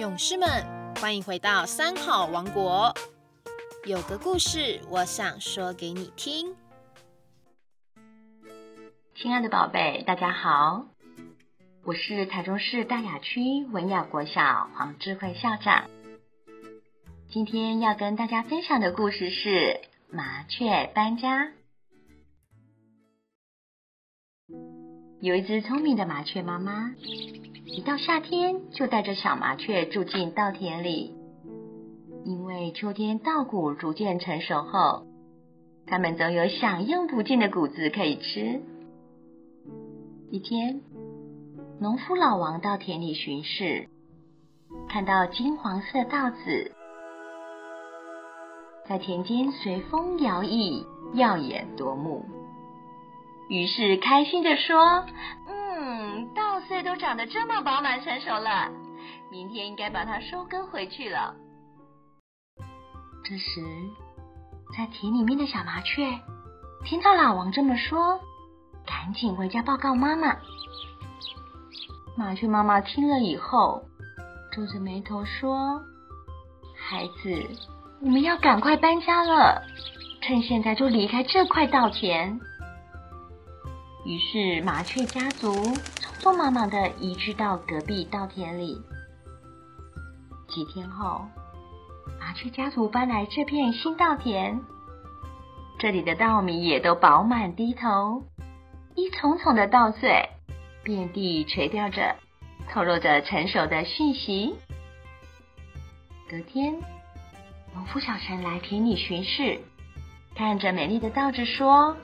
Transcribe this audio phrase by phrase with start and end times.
[0.00, 0.48] 勇士们，
[0.94, 2.94] 欢迎回到三好王国。
[3.84, 6.56] 有个故事，我想说给你听。
[9.14, 10.86] 亲爱的宝贝，大家好，
[11.84, 15.90] 我是台中市大雅区文雅国小黄智慧校长。
[17.28, 19.82] 今天要跟大家分享的故事是
[20.16, 21.44] 《麻雀搬家》。
[25.20, 26.94] 有一只聪明的麻雀妈妈，
[27.72, 31.14] 一到夏天就带着小麻雀住进稻田里。
[32.24, 35.06] 因为秋天稻谷逐渐成熟后，
[35.86, 38.60] 它们总有享用不尽的谷子可以吃。
[40.30, 40.80] 一天，
[41.80, 43.88] 农夫老王到田里巡视，
[44.88, 46.72] 看到金黄色稻子
[48.88, 52.24] 在田间随风摇曳，耀眼夺目。
[53.48, 55.06] 于是开心的说
[55.48, 55.54] ：“嗯，
[56.34, 58.68] 稻穗都长得这么饱满成熟了，
[59.30, 61.34] 明天应该把它收割回去了。”
[63.24, 63.60] 这时，
[64.76, 66.18] 在田里面的小麻雀
[66.84, 68.18] 听到老王这么说，
[68.86, 70.36] 赶紧回家报告妈妈。
[72.16, 73.82] 麻雀妈妈听了以后，
[74.52, 75.80] 皱着眉头说
[76.76, 77.48] ：“孩子，
[78.00, 79.62] 我们要赶快搬家了，
[80.20, 82.40] 趁现在就离开这块稻田。”
[84.04, 85.52] 于是，麻雀家族
[86.20, 88.78] 匆忙忙的移居到隔壁稻田里。
[90.48, 91.26] 几天后，
[92.20, 94.60] 麻雀家族搬来这片新稻田，
[95.78, 98.22] 这里的稻米也都饱满低头，
[98.94, 100.28] 一丛丛的稻穗
[100.84, 102.14] 遍地垂钓着，
[102.68, 104.54] 透露着成熟的讯息。
[106.28, 106.78] 隔天，
[107.74, 109.58] 农夫小陈来田里巡视，
[110.36, 111.96] 看着美丽的稻子说。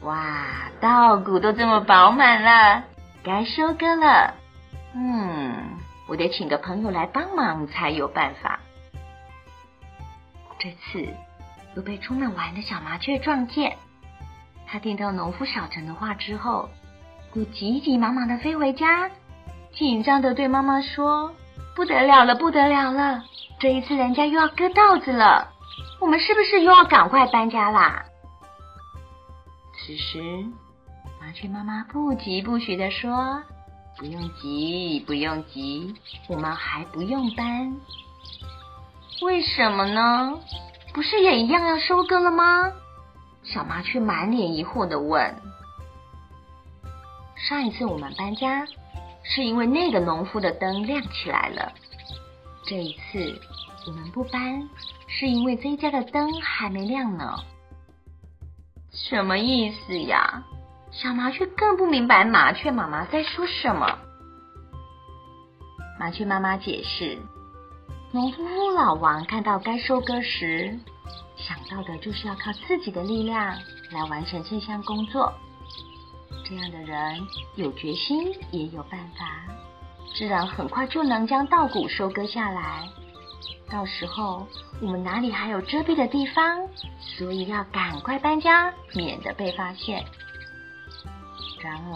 [0.00, 2.84] 哇，稻谷都这么饱满了，
[3.22, 4.34] 该收割了。
[4.94, 8.60] 嗯，我得请个朋友来帮忙才有办法。
[10.58, 11.08] 这次
[11.74, 13.76] 又被出门玩的小麻雀撞见，
[14.66, 16.68] 他听到农夫小陈的话之后，
[17.34, 19.10] 就急急忙忙的飞回家，
[19.72, 21.34] 紧张的对妈妈说
[21.76, 23.22] ：“不得了了，不得了了！
[23.58, 25.52] 这一次人家又要割稻子了，
[26.00, 28.04] 我们是不是又要赶快搬家啦？”
[29.78, 30.20] 此时，
[31.20, 33.42] 麻雀妈妈不急不徐的说
[33.96, 35.94] ：“不用急，不用急，
[36.28, 37.76] 我们还不用搬。
[39.22, 40.40] 为什么呢？
[40.92, 42.72] 不是也一样要收割了吗？”
[43.44, 45.34] 小麻雀满脸疑惑的问
[47.36, 48.66] ：“上一次我们搬家，
[49.22, 51.72] 是因为那个农夫的灯亮起来了。
[52.66, 53.40] 这一次
[53.86, 54.68] 我们不搬，
[55.06, 57.38] 是因为这家的灯还没亮呢。”
[58.92, 60.44] 什么意思呀？
[60.92, 63.98] 小麻雀更不明白麻雀妈妈在说什么。
[65.98, 67.18] 麻雀妈妈解释：
[68.12, 68.42] 农夫
[68.74, 70.78] 老王看到该收割时，
[71.36, 73.56] 想到的就是要靠自己的力量
[73.92, 75.32] 来完成这项工作。
[76.44, 77.20] 这样的人
[77.54, 79.44] 有决心，也有办法，
[80.16, 82.88] 自然很快就能将稻谷收割下来。
[83.70, 84.48] 到时候
[84.82, 86.66] 我们哪里还有遮蔽的地方？
[86.98, 90.04] 所以要赶快搬家，免得被发现。
[91.60, 91.94] 然而，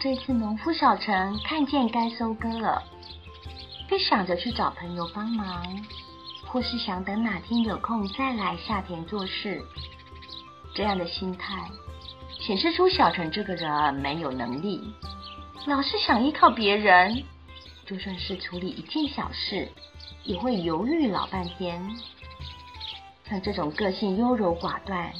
[0.00, 2.82] 这次农夫小陈看见该收割了，
[3.88, 5.64] 便想着去找朋友帮忙，
[6.46, 9.62] 或是想等哪天有空再来下田做事。
[10.74, 11.68] 这样的心态
[12.40, 14.82] 显示出小陈这个人没有能力，
[15.66, 17.22] 老是想依靠别人，
[17.86, 19.68] 就算是处理一件小事。
[20.26, 21.86] 也会犹豫老半天。
[23.28, 25.12] 像这种个性优柔寡断、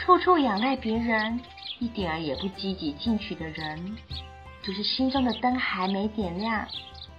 [0.00, 1.40] 处处仰赖别人、
[1.78, 3.96] 一点儿也不积极进取的人，
[4.62, 6.66] 就是心中的灯还没点亮，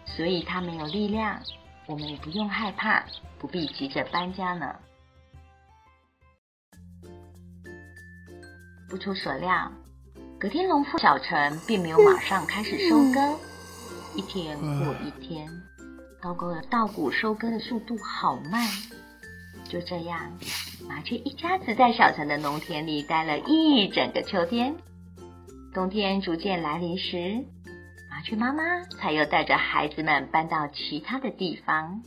[0.06, 1.42] 所以他没有力量。
[1.88, 3.03] 我们也不用害怕，
[3.40, 4.75] 不必急着搬家呢。
[8.90, 9.72] 不出所料，
[10.40, 13.40] 隔天农夫小陈并没有马上开始收割，
[14.16, 15.50] 一天过一天。
[16.22, 18.67] 高高的稻谷收割的速度好慢，
[19.64, 20.20] 就这样，
[20.87, 24.76] 麻雀一家子在小城的农田里待了一整个秋天。
[25.73, 27.46] 冬天逐渐来临时，
[28.09, 32.02] 麻雀妈妈才又带着孩子们搬到其他的地方。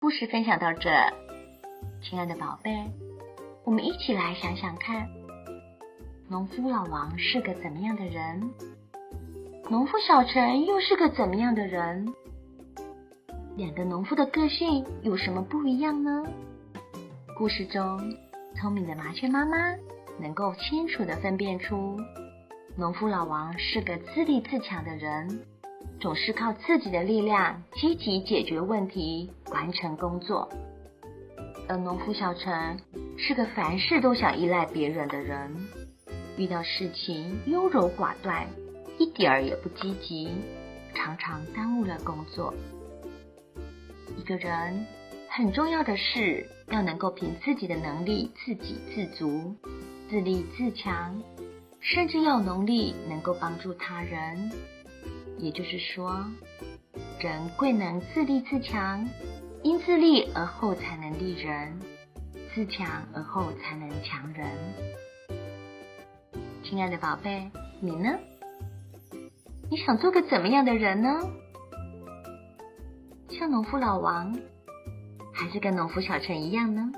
[0.00, 0.90] 故事分享到这，
[2.02, 2.90] 亲爱的宝贝，
[3.64, 5.08] 我们一起来想想看，
[6.28, 8.50] 农夫老王是个怎么样的人？
[9.70, 12.12] 农夫小陈又是个怎么样的人？
[13.58, 16.24] 两个农夫的个性有什么不一样呢？
[17.36, 17.98] 故事中，
[18.54, 19.56] 聪明的麻雀妈妈
[20.20, 21.96] 能够清楚地分辨出，
[22.76, 25.40] 农夫老王是个自立自强的人，
[25.98, 30.48] 总是靠自己的力量积极解决问题、完成工作。
[31.68, 32.78] 而农夫小陈
[33.16, 35.52] 是个凡事都想依赖别人的人，
[36.36, 38.46] 遇到事情优柔寡断，
[38.98, 40.30] 一点儿也不积极，
[40.94, 42.54] 常常耽误了工作。
[44.16, 44.86] 一个人
[45.28, 49.54] 很重要的是要能够凭自己的能力自给自足、
[50.08, 51.22] 自立自强，
[51.80, 54.50] 甚至要能力能够帮助他人。
[55.38, 56.24] 也就是说，
[57.20, 59.08] 人贵能自立自强，
[59.62, 61.78] 因自立而后才能立人，
[62.54, 64.48] 自强而后才能强人。
[66.64, 67.50] 亲爱的宝贝，
[67.80, 68.18] 你呢？
[69.70, 71.20] 你想做个怎么样的人呢？
[73.38, 74.36] 像农夫老王，
[75.32, 76.90] 还是跟农夫小陈一样呢？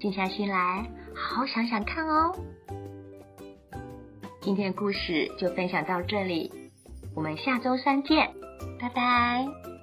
[0.00, 2.34] 静下心来，好好想想看哦。
[4.40, 6.50] 今天故事就分享到这里，
[7.14, 8.32] 我们下周三见，
[8.80, 9.77] 拜拜。